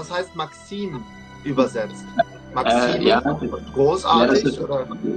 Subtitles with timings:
[0.00, 1.02] Was heißt Maxim
[1.44, 2.06] übersetzt?
[2.54, 3.20] Maxim, Äh, ja.
[3.74, 4.42] großartig?
[4.44, 4.58] Ja, ist-?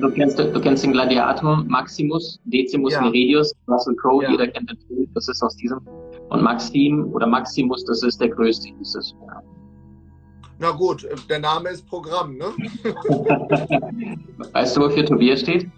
[0.02, 3.02] Du kennst, du kennst den Gladiator Maximus, Decimus Ja.
[3.02, 4.32] Meridius, Russell Crowe, Ja.
[4.32, 5.80] jeder kennt den Film, das ist aus diesem.
[6.28, 9.16] Und Maxim oder Maximus, das ist der größte, hieß es.
[9.26, 9.42] Ja.
[10.60, 12.48] Na gut, der Name ist Programm, ne?
[14.52, 15.70] Weißt du, wofür Tobias steht?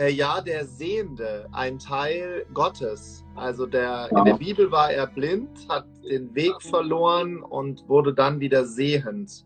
[0.00, 3.22] Äh, ja, der Sehende, ein Teil Gottes.
[3.36, 8.40] Also der, in der Bibel war er blind, hat den Weg verloren und wurde dann
[8.40, 9.44] wieder sehend.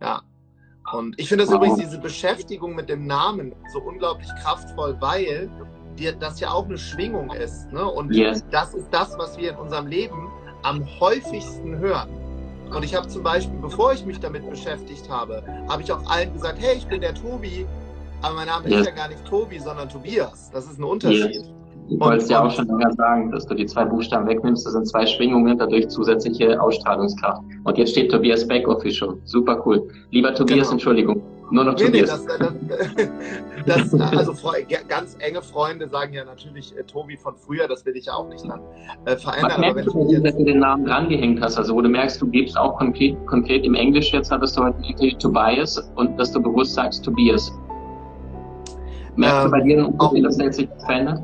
[0.00, 0.22] Ja.
[0.92, 5.50] Und ich finde das übrigens, diese Beschäftigung mit dem Namen so unglaublich kraftvoll, weil
[5.98, 7.70] dir das ja auch eine Schwingung ist.
[7.70, 7.84] Ne?
[7.86, 8.42] Und Yes.
[8.50, 10.30] das ist das, was wir in unserem Leben
[10.62, 12.08] am häufigsten hören.
[12.74, 16.32] Und ich habe zum Beispiel, bevor ich mich damit beschäftigt habe, habe ich auch allen
[16.32, 17.66] gesagt, hey, ich bin der Tobi,
[18.22, 18.80] aber mein Name Yes.
[18.80, 20.50] ist ja gar nicht Tobi, sondern Tobias.
[20.52, 21.34] Das ist ein Unterschied.
[21.34, 21.52] Yes.
[21.88, 24.74] Ich wollte es ja auch schon länger sagen, dass du die zwei Buchstaben wegnimmst, das
[24.74, 27.42] sind zwei Schwingungen, dadurch zusätzliche Ausstrahlungskraft.
[27.64, 29.16] Und jetzt steht Tobias Beck Official.
[29.24, 29.88] Super cool.
[30.10, 30.72] Lieber Tobias, Genau.
[30.72, 31.20] Entschuldigung.
[31.50, 32.26] Nur noch Nee, nee, Tobias.
[32.26, 32.38] das,
[33.66, 34.34] das, das, also
[34.86, 38.28] ganz enge Freunde sagen ja natürlich äh, Tobi von früher, das will ich ja auch
[38.28, 39.50] nicht dann äh, Was verändern.
[39.50, 41.58] Aber wenn merkst ich du, jetzt, dass du den Namen drangehängt hast?
[41.58, 45.18] Also wo du merkst, du gibst auch konkret, konkret im Englisch, jetzt hattest du heute
[45.18, 47.52] Tobias und dass du bewusst sagst Tobias.
[49.16, 51.22] Merkst Ähm, du bei dir einen auch- Unterschied, dass der sich verändert?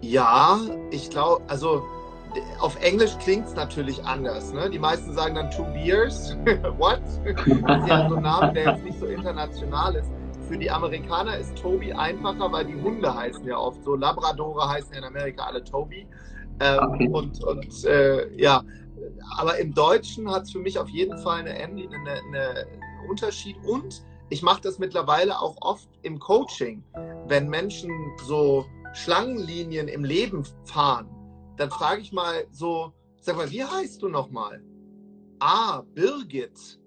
[0.00, 0.58] ja,
[0.90, 1.82] ich glaube, also
[2.60, 4.52] auf Englisch klingt es natürlich anders.
[4.52, 4.70] Ne?
[4.70, 6.36] Die meisten sagen dann two beers.
[6.78, 7.00] What?
[7.66, 10.08] Das ist ja so ein Name, der jetzt nicht so international ist.
[10.48, 13.96] Für die Amerikaner ist Tobi einfacher, weil die Hunde heißen ja oft so.
[13.96, 16.06] Labradore heißen in Amerika alle Tobi.
[16.60, 17.08] Ähm, Okay.
[17.08, 18.62] Und, und äh, ja,
[19.36, 23.56] aber im Deutschen hat es für mich auf jeden Fall eine, eine, eine, einen Unterschied.
[23.66, 26.82] Und ich mache das mittlerweile auch oft im Coaching.
[27.26, 27.90] Wenn Menschen
[28.24, 31.08] so Schlangenlinien im Leben fahren,
[31.56, 34.62] dann frage ich mal so, sag mal, wie heißt du nochmal?
[35.40, 36.78] Ah, Birgit.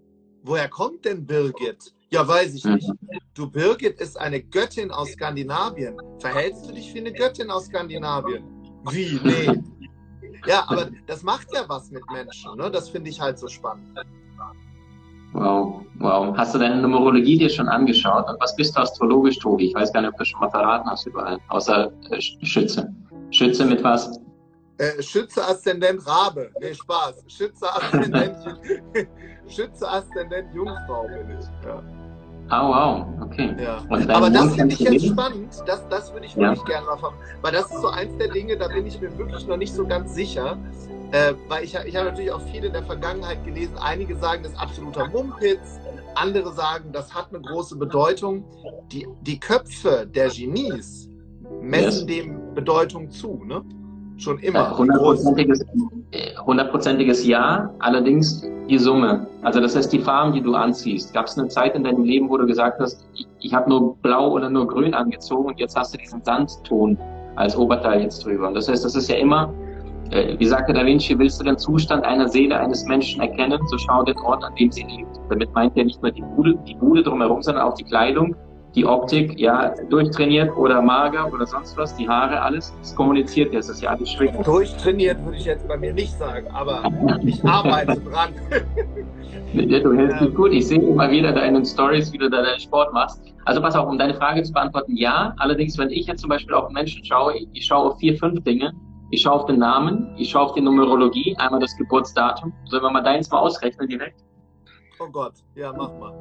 [0.44, 1.94] Woher kommt denn Birgit?
[2.10, 2.92] Ja, weiß ich nicht.
[3.34, 5.98] Du, Birgit ist eine Göttin aus Skandinavien.
[6.20, 8.44] Verhältst du dich wie eine Göttin aus Skandinavien?
[8.90, 9.20] Wie?
[9.24, 9.62] Nee.
[10.46, 12.58] Ja, aber das macht ja was mit Menschen.
[12.58, 12.70] Ne?
[12.72, 13.98] Das finde ich halt so spannend.
[15.34, 16.36] Wow, wow.
[16.38, 18.28] Hast du deine Numerologie dir schon angeschaut?
[18.30, 19.68] Und was bist du astrologisch, Tobi?
[19.70, 21.38] Ich weiß gar nicht, ob du schon mal verraten hast überall.
[21.50, 22.94] Außer äh, Sch- Schütze.
[23.32, 24.20] Schütze mit was?
[24.78, 26.50] Äh, Schütze Aszendent Rabe.
[26.60, 27.24] Nee, Spaß.
[27.28, 28.36] Schütze Aszendent,
[29.48, 31.46] Schütze Aszendent Jungfrau bin ich.
[31.68, 31.82] Ja.
[32.50, 33.06] Ah, wow.
[33.24, 33.56] Okay.
[33.64, 33.78] Ja.
[34.14, 35.64] Aber das finde ich jetzt spannend.
[35.66, 36.50] Das, das würde ich Ja.
[36.50, 37.24] wirklich gerne mal verfolgen.
[37.42, 39.86] Weil das ist so eins der Dinge, da bin ich mir wirklich noch nicht so
[39.86, 40.58] ganz sicher.
[41.12, 43.76] Äh, weil ich, ich habe natürlich auch viel in der Vergangenheit gelesen.
[43.78, 45.80] Einige sagen, das ist absoluter Mumpitz.
[46.16, 48.46] Andere sagen, das hat eine große Bedeutung.
[48.92, 51.10] Die, die Köpfe der Genies
[51.62, 53.42] messen dem Bedeutung zu.
[53.46, 53.62] Ne?
[54.18, 54.78] Schon Äh, immer.
[54.78, 55.66] Hundertprozentiges
[56.12, 59.28] äh, hundertprozentiges Ja, allerdings die Summe.
[59.42, 61.14] Also das heißt die Farben, die du anziehst.
[61.14, 63.96] Gab es eine Zeit in deinem Leben, wo du gesagt hast, ich, ich habe nur
[63.98, 66.98] blau oder nur grün angezogen und jetzt hast du diesen Sandton
[67.36, 68.48] als Oberteil jetzt drüber.
[68.48, 69.71] Und das heißt, das ist ja immer, äh,
[70.12, 74.04] wie sagte Da Vinci, willst du den Zustand einer Seele eines Menschen erkennen, so schau
[74.04, 75.20] den Ort, an dem sie lebt.
[75.30, 78.36] Damit meint er nicht nur die Bude, die Bude drumherum, sondern auch die Kleidung,
[78.76, 82.74] die Optik, ja, durchtrainiert oder mager oder sonst was, die Haare, alles.
[82.80, 84.46] Das kommuniziert ja, es ist ja alles schwingt.
[84.46, 86.84] Durchtrainiert würde ich jetzt bei mir nicht sagen, aber
[87.24, 88.34] ich arbeite dran.
[89.54, 90.52] Ja, du hältst dich gut.
[90.54, 93.22] Ich sehe immer wieder deinen Stories, wie du da deinen Sport machst.
[93.46, 95.34] Also pass auf, um deine Frage zu beantworten, ja.
[95.38, 98.42] Allerdings, wenn ich jetzt zum Beispiel auf Menschen schaue, ich, ich schaue auf vier, fünf
[98.44, 98.72] Dinge.
[99.12, 102.54] Ich schaue auf den Namen, ich schaue auf die Numerologie, einmal das Geburtsdatum.
[102.66, 104.24] Sollen wir mal deins mal ausrechnen direkt?
[105.00, 106.14] Oh Gott, ja, mach mal.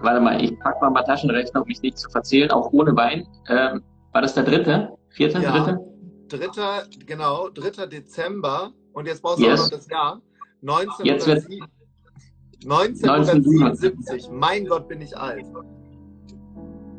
[0.00, 3.26] Warte mal, ich pack mal mal Taschenrechner, um mich nicht zu verzählen, auch ohne Wein.
[3.48, 3.82] Ähm,
[4.12, 4.96] war das der dritte?
[5.10, 5.40] Vierte?
[5.40, 5.50] Ja.
[5.52, 5.80] Dritte?
[6.28, 7.86] Dritter, genau, 3.
[7.86, 8.70] Dezember.
[8.92, 9.60] Und jetzt brauchst du Yes.
[9.60, 10.20] auch noch das Jahr.
[11.02, 11.62] Jetzt wird- 1977.
[12.64, 14.30] 1977.
[14.30, 15.44] Mein Gott, bin ich alt.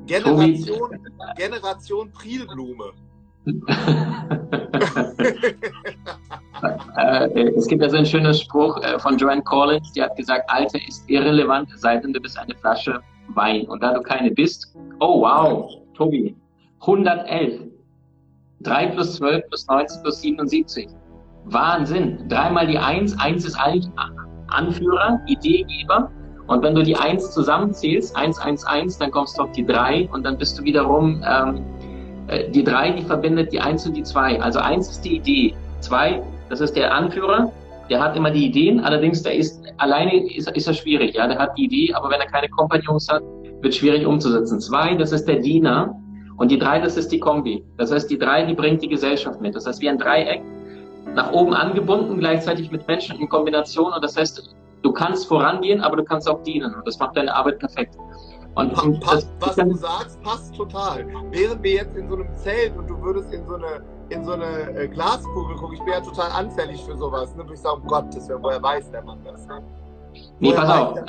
[0.05, 0.89] Generation,
[1.37, 2.91] Generation Prielblume.
[6.97, 10.49] Äh, es gibt ja so einen schönen Spruch äh, von Joanne Collins, die hat gesagt,
[10.49, 12.99] Alter ist irrelevant, sei denn, du bist eine Flasche
[13.35, 13.67] Wein.
[13.67, 16.35] Und da du keine bist, oh wow, Tobi,
[16.81, 17.61] 111.
[18.61, 20.89] 3 plus 12 plus 19 plus 77.
[21.45, 22.27] Wahnsinn.
[22.27, 23.17] Dreimal die Eins.
[23.19, 23.89] Eins ist eigentlich
[24.49, 26.11] Anführer, Ideegeber.
[26.47, 30.09] Und wenn du die Eins zusammenzählst, eins, eins, eins, dann kommst du auf die drei
[30.11, 31.63] und dann bist du wiederum ähm,
[32.29, 34.41] äh, die drei, die verbindet die Eins und die Zwei.
[34.41, 35.55] Also eins ist die Idee.
[35.79, 37.51] Zwei, das ist der Anführer,
[37.89, 41.39] der hat immer die Ideen, allerdings der ist alleine ist, ist er schwierig, ja, der
[41.39, 43.23] hat die Idee, aber wenn er keine Kompagnons hat,
[43.61, 44.59] wird schwierig umzusetzen.
[44.59, 45.95] Zwei, das ist der Diener
[46.37, 47.63] und die drei, das ist die Kombi.
[47.77, 49.55] Das heißt, die drei, die bringt die Gesellschaft mit.
[49.55, 50.41] Das heißt, wie ein Dreieck,
[51.15, 55.97] nach oben angebunden, gleichzeitig mit Menschen in Kombination und das heißt, Du kannst vorangehen, aber
[55.97, 56.73] du kannst auch dienen.
[56.73, 57.95] Und das macht deine Arbeit perfekt.
[58.55, 61.05] Und, und passt, was du sagst, passt total.
[61.31, 64.31] Wären wir jetzt in so einem Zelt und du würdest in so eine, in so
[64.31, 67.35] eine äh, Glaskugel gucken, ich bin ja total anfällig für sowas.
[67.35, 67.45] Ne?
[67.53, 69.47] Ich sage, um Gottes Willen, woher weiß der Mann das?
[69.47, 69.61] Ne?
[70.39, 70.99] Nee, pass auf.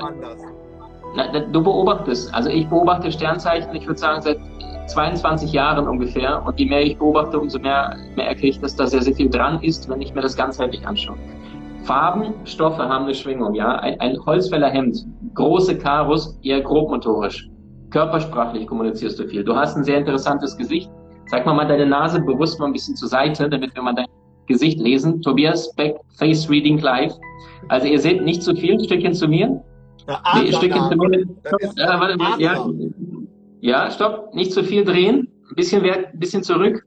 [1.16, 2.32] Na, du beobachtest.
[2.34, 4.38] Also ich beobachte Sternzeichen, ich würde sagen, seit
[4.86, 6.44] 22 Jahren ungefähr.
[6.44, 9.62] Und je mehr ich beobachte, umso mehr merke ich, dass da sehr, sehr viel dran
[9.62, 11.16] ist, wenn ich mir das ganzheitlich anschaue.
[11.84, 13.76] Farben, Stoffe haben eine Schwingung, ja.
[13.76, 17.48] Ein, ein Holzfällerhemd, große Karos, eher grobmotorisch.
[17.90, 19.42] Körpersprachlich kommunizierst du viel.
[19.42, 20.90] Du hast ein sehr interessantes Gesicht.
[21.26, 24.06] Sag mal mal deine Nase bewusst mal ein bisschen zur Seite, damit wir mal dein
[24.46, 25.22] Gesicht lesen.
[25.22, 27.12] Tobias Beck, Face Reading Live.
[27.68, 29.62] Also ihr seht nicht zu viel, ein Stückchen zu mir.
[30.08, 31.20] Ja, nee, ein Stückchen zu mir.
[31.20, 31.26] Äh,
[31.76, 32.66] warte, ja,
[33.60, 35.28] ja, stopp, nicht zu viel drehen.
[35.50, 36.84] Ein bisschen, ein bisschen zurück.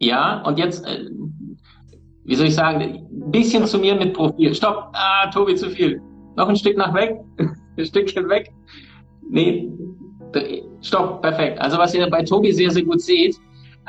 [0.00, 1.10] Ja, und jetzt äh,
[2.28, 4.54] wie soll ich sagen, ein bisschen zu mir mit Profil.
[4.54, 6.00] Stopp, ah, Tobi, zu viel.
[6.36, 8.52] Noch ein Stück nach weg, ein Stückchen weg.
[9.30, 9.70] Nee,
[10.82, 11.58] stopp, perfekt.
[11.58, 13.36] Also was ihr bei Tobi sehr, sehr gut seht,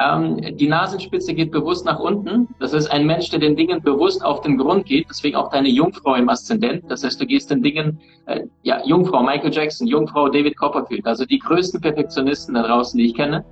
[0.02, 2.48] ähm, die Nasenspitze geht bewusst nach unten.
[2.62, 5.08] Das ist ein Mensch, der den Dingen bewusst auf den Grund geht.
[5.10, 6.86] Deswegen auch deine Jungfrau im Aszendent.
[6.88, 11.06] Das heißt, du gehst den Dingen, äh, ja, Jungfrau Michael Jackson, Jungfrau David Copperfield.
[11.06, 13.44] Also die größten Perfektionisten da draußen, die ich kenne.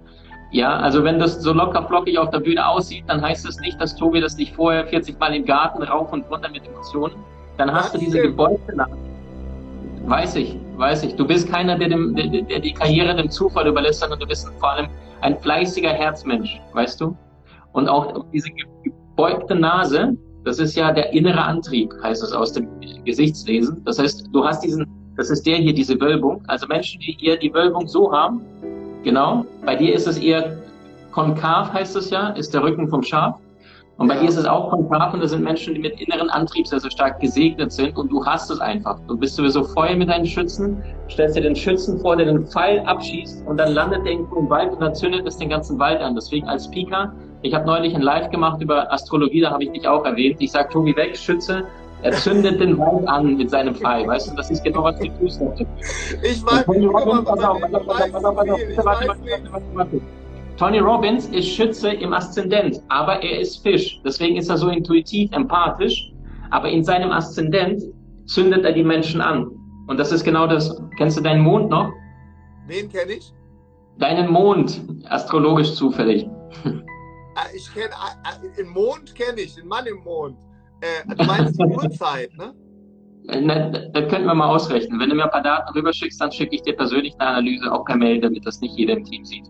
[0.51, 3.79] Ja, also wenn das so locker flockig auf der Bühne aussieht, dann heißt das nicht,
[3.81, 7.15] dass Tobi das nicht vorher 40 Mal im Garten rauf und runter mit Emotionen.
[7.57, 8.95] Dann hast du diese gebeugte Nase.
[10.05, 11.15] Weiß ich, weiß ich.
[11.15, 14.47] Du bist keiner, der, dem, der, der die Karriere dem Zufall überlässt, sondern du bist
[14.59, 14.87] vor allem
[15.21, 17.17] ein fleißiger Herzmensch, weißt du?
[17.73, 18.49] Und auch diese
[18.83, 20.15] gebeugte Nase,
[20.45, 22.69] das ist ja der innere Antrieb, heißt es aus dem
[23.03, 23.83] Gesichtslesen.
[23.83, 26.41] Das heißt, du hast diesen, das ist der hier, diese Wölbung.
[26.47, 28.41] Also Menschen, die hier die Wölbung so haben,
[29.07, 29.45] Genau.
[29.65, 30.57] Bei dir ist es eher
[31.11, 33.39] konkav, heißt es ja, ist der Rücken vom Schaf.
[33.95, 34.19] Und bei ja.
[34.19, 36.91] dir ist es auch konkav und das sind Menschen, die mit inneren Antrieb sehr, sehr
[36.91, 38.99] stark gesegnet sind und du hast es einfach.
[39.07, 42.81] Du bist sowieso Feuer mit deinen Schützen, stellst dir den Schützen vor, der den Pfeil
[42.81, 46.01] abschießt und dann landet der irgendwo im Wald und dann zündet es den ganzen Wald
[46.01, 46.13] an.
[46.13, 47.13] Deswegen als Speaker,
[47.43, 50.35] ich habe neulich ein Live gemacht über Astrologie, da habe ich dich auch erwähnt.
[50.41, 51.63] Ich sage, Tobi weg, Schütze,
[52.03, 55.09] er zündet den Wald an mit seinem Pfeil, weißt du, das ist genau was die
[55.09, 55.41] tust.
[56.23, 57.27] Ich weiß, Tony Robbins,
[60.57, 63.99] Tony Robbins ist Schütze im Aszendent, aber er ist Fisch.
[64.03, 66.11] Deswegen ist er so intuitiv, empathisch.
[66.49, 67.83] Aber in seinem Aszendent
[68.25, 69.51] zündet er die Menschen an.
[69.87, 70.81] Und das ist genau das.
[70.97, 71.91] Kennst du deinen Mond noch?
[72.67, 73.31] Wen kenne ich?
[73.99, 76.27] Deinen Mond, astrologisch zufällig.
[77.39, 80.35] Ah, ich kenne, ah, ah, den Mond kenne ich, den Mann im Mond.
[80.81, 82.53] Äh, du meinst die Uhrzeit, ne?
[83.41, 84.99] Na, das könnten wir mal ausrechnen.
[84.99, 87.83] Wenn du mir ein paar Daten rüberschickst, dann schicke ich dir persönlich eine Analyse auch
[87.83, 89.45] per Mail, damit das nicht jeder im Team sieht.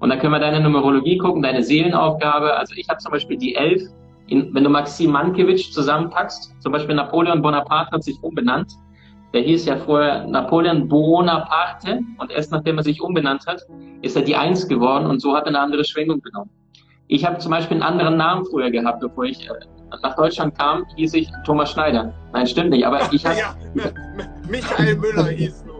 [0.00, 2.56] Und dann können wir deine Numerologie gucken, deine Seelenaufgabe.
[2.56, 3.82] Also ich habe zum Beispiel die elf.
[4.28, 8.72] In, wenn du Maxim Mankiewicz zusammenpackst, zum Beispiel Napoleon Bonaparte hat sich umbenannt.
[9.34, 13.62] Der hieß ja vorher Napoleon Bonaparte und erst nachdem er sich umbenannt hat,
[14.00, 16.50] ist er die Eins geworden und so hat er eine andere Schwingung genommen.
[17.08, 19.52] Ich habe zum Beispiel einen anderen Namen früher gehabt, bevor ich äh,
[20.02, 22.12] nach Deutschland kam, hieß ich Thomas Schneider.
[22.32, 23.38] Nein, stimmt nicht, aber ich hatte...
[23.38, 23.54] ja,
[24.48, 25.72] Michael Müller hieß du.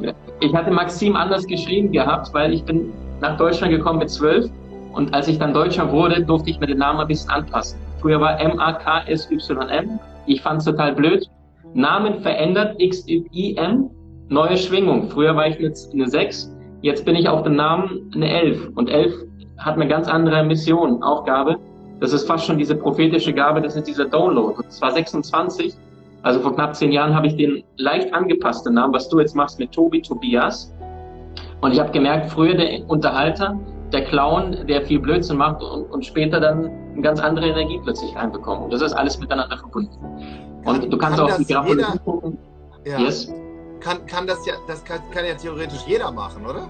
[0.40, 4.50] ich hatte Maxim anders geschrieben gehabt, weil ich bin nach Deutschland gekommen mit zwölf
[4.92, 7.78] und als ich dann Deutscher wurde, durfte ich mir den Namen ein bisschen anpassen.
[8.00, 9.98] Früher war M-A-K-S-Y-M.
[10.26, 11.28] Ich fand es total blöd.
[11.74, 13.90] Namen verändert, X-I-M,
[14.28, 15.10] neue Schwingung.
[15.10, 18.70] Früher war ich eine 6, jetzt bin ich auf dem Namen eine 11.
[18.74, 19.12] Und 11
[19.58, 21.58] hat eine ganz andere Mission, Aufgabe.
[22.00, 24.54] Das ist fast schon diese prophetische Gabe, das ist dieser Download.
[24.56, 25.74] Und zwar 26,
[26.22, 29.58] also vor knapp zehn Jahren habe ich den leicht angepassten Namen, was du jetzt machst
[29.58, 30.74] mit Tobi Tobias.
[31.60, 33.58] Und ich habe gemerkt, früher der Unterhalter,
[33.92, 38.14] der Clown, der viel Blödsinn macht und, und später dann eine ganz andere Energie plötzlich
[38.14, 38.64] reinbekommen.
[38.64, 39.96] Und das ist alles miteinander verbunden.
[40.64, 42.38] Und kann, du kannst auch die Grafologie gucken.
[42.84, 42.98] Ja.
[42.98, 43.32] Yes.
[43.80, 46.68] Kann, kann das ja, das kann, kann ja theoretisch jeder machen, oder?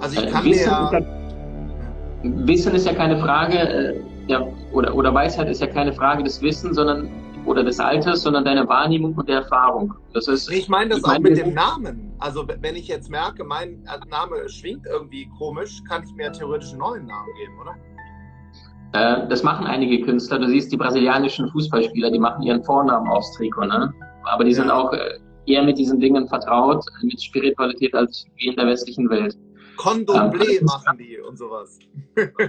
[0.00, 0.90] Also ich äh, kann äh, mir ja,
[2.22, 6.40] Wissen ist ja keine Frage, äh, ja, oder, oder Weisheit ist ja keine Frage des
[6.42, 7.08] Wissens, sondern
[7.44, 9.94] oder des Alters, sondern deiner Wahrnehmung und der Erfahrung.
[10.14, 12.12] Das ist, ich meine das ich auch mit dem Namen.
[12.18, 16.78] Also wenn ich jetzt merke, mein Name schwingt irgendwie komisch, kann ich mir theoretisch einen
[16.78, 17.74] neuen Namen geben, oder?
[18.92, 20.38] Äh, das machen einige Künstler.
[20.38, 23.92] Du siehst die brasilianischen Fußballspieler, die machen ihren Vornamen aufs Trikot, ne?
[24.24, 24.56] Aber die ja.
[24.56, 29.08] sind auch äh, eher mit diesen Dingen vertraut, mit Spiritualität als wie in der westlichen
[29.10, 29.36] Welt.
[29.76, 31.78] Condomblé ähm, machen die und sowas.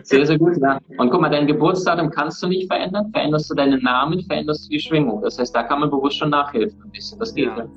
[0.04, 0.80] Sehr, sehr gut, ja.
[0.98, 3.10] Und guck mal, dein Geburtsdatum kannst du nicht verändern.
[3.12, 5.22] Veränderst du deinen Namen, veränderst du die Schwingung.
[5.22, 7.20] Das heißt, da kann man bewusst schon nachhelfen ein bisschen.
[7.20, 7.58] Das geht ja.
[7.58, 7.68] ja.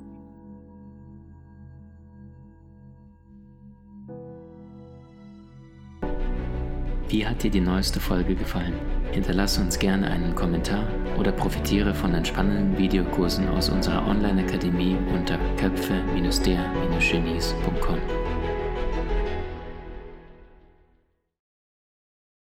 [7.09, 8.73] Wie hat dir die neueste Folge gefallen?
[9.11, 10.83] Hinterlasse uns gerne einen Kommentar
[11.17, 17.99] oder profitiere von den spannenden Videokursen aus unserer Online-Akademie unter köpfe-der-genies.com.